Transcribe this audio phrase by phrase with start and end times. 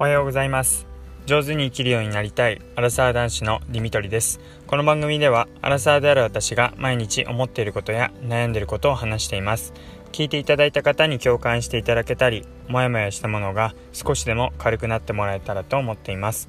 [0.00, 0.86] おはようございます。
[1.26, 4.40] 上手に生きるようになりたいアラサー男子のディミトリです。
[4.66, 9.74] この番組ではアラサーである私が毎日思っていることや悩んでいることを話しています。
[10.12, 16.48] 聞いていただいた方に共感していただけたりモヤモヤしたものが少しでも軽くなってもらえたらと思っています。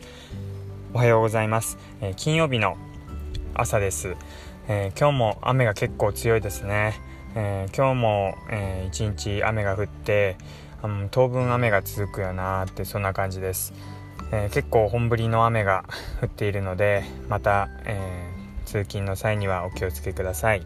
[0.93, 2.77] おはようございます、えー、金曜日の
[3.53, 4.15] 朝です、
[4.69, 6.93] えー、今日も雨が結構強いですね、
[7.35, 10.37] えー、今日も、え一日雨が降って
[10.83, 13.73] うん、当分雨が続くよなってそんな感じです、
[14.31, 15.85] えー、結構本降りの雨が
[16.21, 20.65] 降っているのでまた、えー、通勤の際にはお気をつけください。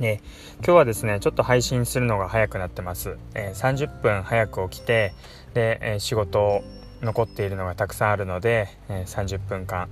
[0.00, 0.20] で
[0.58, 5.14] 今日はですねちょっと配信するのが早くなってます、えー、30分早く起きて
[5.54, 6.62] で、え仕事
[7.00, 9.88] 残っているのがたくさんあるので、え30分間、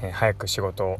[0.00, 0.98] え早く仕事を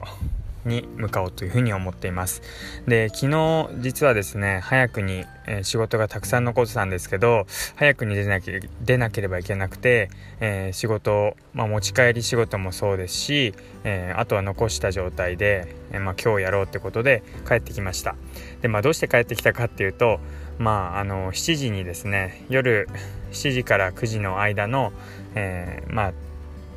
[0.69, 2.43] に向かおうというふうに思っています。
[2.87, 7.47] で昨日実はですね早くに、えー、仕事がたくさん残ってたんですけど
[7.77, 8.51] 早くに出なき
[8.83, 18.15] 出なければいけなくて、えー、仕事、まあ、持ち帰り仕事もそうですし、えー、あとは残した状態で、えまあ、今日やろうってことで帰ってきました。
[18.61, 20.21] で、まあ、どうして帰ってきたかっていうと
[20.59, 22.89] まああの7時にですね夜
[23.33, 24.93] 7時から9時の間の、
[25.35, 26.13] えまあ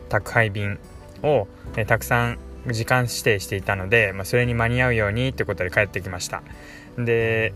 [0.09, 0.77] 宅配便
[1.23, 1.47] を、
[1.77, 6.43] えたくさん時間指定していたので、まあ、それに間に合うようにってことで帰ってきました。
[6.97, 7.53] で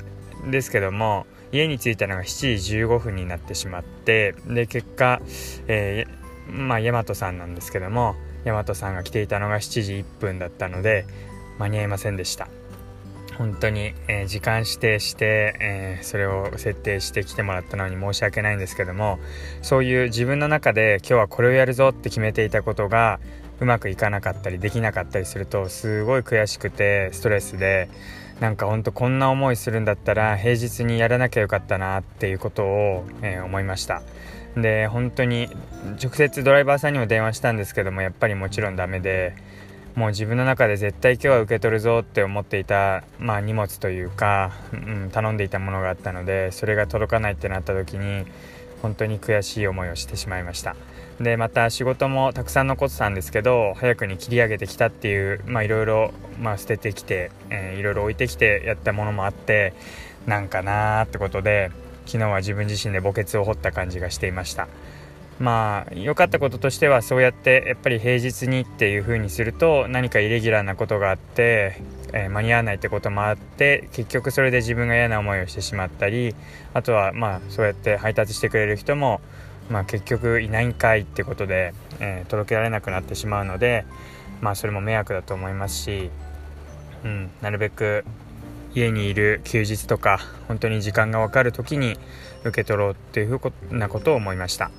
[0.49, 5.21] ですけども家に着いたのが7時15分になってしまってで結果、
[5.67, 11.05] えー、まあ大和さんなんですけども大和さんが来ていたのが7時1分だったので
[11.59, 12.47] 間に合いませんでした。
[13.37, 19.19] 本当に、えー、時間指定して、えー、それを設定して来てもらったのに申し訳ないんですけども
[19.61, 23.19] そういう自分の中で今日はこれをやるぞって決めていたことが
[23.59, 27.89] うまくいかなかったりできなかったりするとすごい悔しくてストレスで
[28.39, 34.01] なんかほんとこんな思いするんだったら平日にやらなきゃよかったなっていうことを、えー、思いました。
[34.57, 35.49] で本当に
[36.01, 39.35] 直接ドライバーさんにも電話したんですけどもやっぱりもちろんダメで
[39.95, 48.25] もう自分の中で絶対今日は受け取るぞって思っていた、まあ、荷物というか、うん、頼んでいたものがあったのでそれが届かないってなった時に
[48.85, 50.75] 本当に悔しい思いをしてしまいました。
[51.19, 56.13] でまた仕事もたくさん残ってたんですけど早くに切り上げてきたっていういろいろ、
[56.57, 59.73] 捨ててきて、えー、いろいろ置いてきてやったものもあって
[60.27, 61.71] なんかなーってことで
[62.05, 64.67] 昨日は自分自身で墓穴を掘った感じがしていました。
[65.39, 71.81] まあ良かったこととしてはそうやってやっぱり平日にっていう風にすると何かイレギュラーなことがあって
[72.15, 76.33] えー、間に合わないってこともあって結局それで自分が嫌な思いをしてしまったり
[76.73, 79.19] あとはまあそうやって配達してくれる人も、
[79.69, 83.85] まあ、結局いないんかいってことで、えー、届けられなくなってしまうので
[84.39, 86.09] まあそれも迷惑だと思いますし、
[87.03, 88.05] うん、なるべく
[88.73, 91.97] 家にいる休日とか本当に時間が分かる時に
[92.45, 94.71] 受け取ろうっていうふうなことを思いました。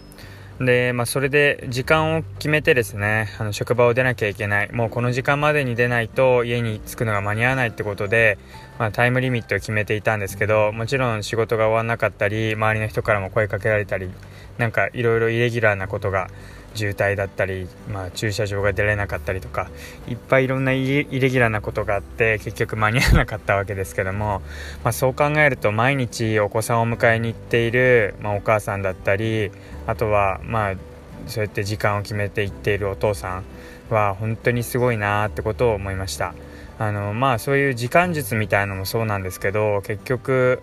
[0.61, 4.73] で、まあ、それで時間を決めてですねあの職場を出なきゃいけない。
[4.73, 8.39] もうこの時間までに出ないと家に着くのが間に合わないってことで、
[8.79, 14.11] まあ、タイムリミットを決めていたんですけどもちろん仕事が終わらなかったり周りの人からも声かけられたり
[14.59, 16.29] なんかいろいろイレギュラーなことが
[16.77, 19.71] 渋滞だったり、まあ、駐車場が出れなかったりとか
[20.09, 24.43] いっぱいいろんなイレギュラーなことがあって結局間に合わなかったわけですけども、
[24.85, 29.51] まあ、そう考えると毎日お子さんを迎えに行っている、まあ、お母さんだったり
[29.87, 30.75] あとはまあ
[31.27, 33.45] そうやって時間を決めて行っているお父さん
[33.91, 36.35] は本当にすごいなってことを思いました。
[36.79, 40.63] あのまあそういう時間術みたいのもそうなんですけど結局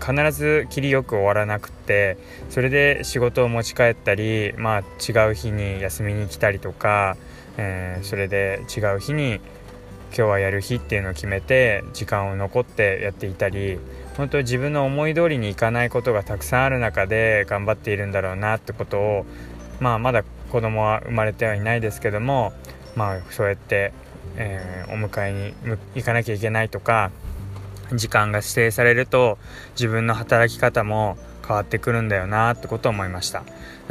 [0.00, 2.16] 必ず切りよく終わらなくって
[2.48, 7.16] それで仕事を持ち帰ったり、まあ、違う日に休みに来たりとか、
[7.56, 9.40] えー、それで違う日に
[10.10, 13.78] 今日はやる日っていうのを決めて時間を残ってやっていたり
[14.16, 19.26] 本当自分の思い通りにいかないことがたくさんある中で頑張っているんだろうなってことを、
[19.80, 22.52] まあ、まだ子供は生まれてはいないですけども、
[22.96, 23.92] まあ、そうやって
[24.36, 27.10] えー、お迎えに行かなきゃいけないとか
[27.92, 29.38] 時間が指定されると
[29.72, 31.16] 自分の働き方も
[31.48, 33.42] 変わってくるんだよなってことを思いました。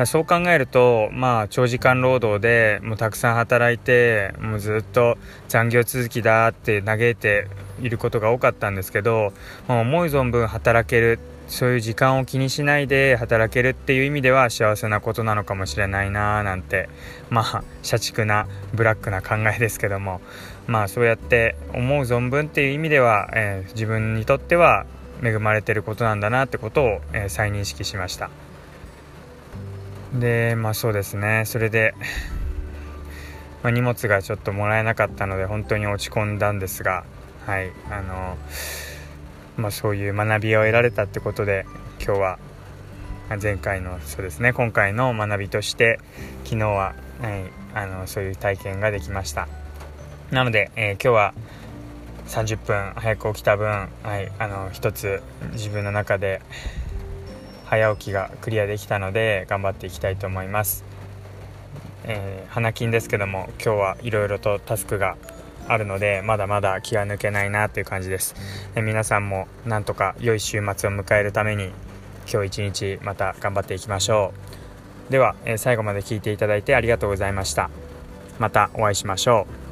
[0.06, 5.18] そう考えるとまあ長時間労働でもうたくさん働いてもうずっと
[5.48, 7.48] 残業続きだって嘆いて
[7.82, 9.34] いることが多かったんですけど、
[9.68, 16.90] まあ、思い存分働けるそういう時間を気にしないで働けるっていう意味では幸せなことなのかもしれないなーなんて
[17.32, 20.22] まあ社畜なブラックな考えですけども。
[20.68, 24.86] まあそうやって思う存分っていう意味では、えー、自分にとっては
[25.24, 28.30] 恵まれてることなんだなってことを、えー、再認識しました。
[30.14, 31.44] でまあそうですね。
[31.46, 31.94] それで、
[33.64, 37.04] まあ、荷物がちょっともらえなかったので本当に落ち込んだんですが
[37.46, 37.72] はい。
[37.90, 38.38] あの
[39.58, 41.66] まあ、そういう学びを得られたってことで
[42.00, 42.40] 今日は
[43.42, 44.54] 前回のそうですね。
[44.54, 46.00] 今回の学びとして
[46.46, 49.48] 昨日は、はい、あのそういう体験ができました。
[50.32, 51.34] なので、えー、今日は
[52.28, 55.22] 30分早く起きた分、はい、あの一つ
[55.54, 56.42] 自分の中で
[57.66, 60.84] 早起きがクリアできたので頑張っていきたいと思います、
[62.06, 65.18] えー、花金ですけども今日はいろいろとタスクが
[65.68, 68.36] あるのでまだまだ気が抜けないなという感じです、
[68.76, 71.72] え皆さんもなんとか良い週末を迎えるために
[72.32, 74.34] 今日一日また頑張っていきましょ
[75.10, 75.12] う。
[75.12, 77.70] では、え最後まで聞いていただいてありがとうございました。
[78.40, 79.67] またお会いしましょう。